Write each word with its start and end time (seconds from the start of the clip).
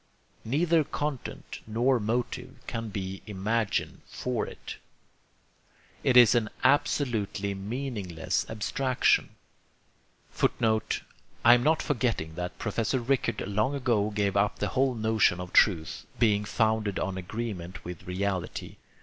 Neither 0.43 0.83
content 0.83 1.59
nor 1.67 1.99
motive 1.99 2.55
can 2.65 2.89
be 2.89 3.21
imagined 3.27 4.01
for 4.07 4.47
it. 4.47 4.77
It 6.03 6.17
is 6.17 6.33
an 6.33 6.49
absolutely 6.63 7.53
meaningless 7.53 8.47
abstraction. 8.49 9.35
[Footnote: 10.31 11.03
I 11.45 11.53
am 11.53 11.61
not 11.61 11.83
forgetting 11.83 12.33
that 12.33 12.57
Professor 12.57 12.97
Rickert 12.99 13.47
long 13.47 13.75
ago 13.75 14.09
gave 14.09 14.35
up 14.35 14.57
the 14.57 14.69
whole 14.69 14.95
notion 14.95 15.39
of 15.39 15.53
truth 15.53 16.07
being 16.17 16.45
founded 16.45 16.97
on 16.97 17.15
agreement 17.15 17.85
with 17.85 18.07
reality. 18.07 18.77